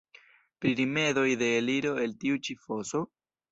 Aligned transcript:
Pri 0.63 0.71
rimedoj 0.79 1.27
de 1.43 1.51
eliro 1.59 1.93
el 2.07 2.19
tiu 2.25 2.43
ĉi 2.49 2.59
foso? 2.67 3.07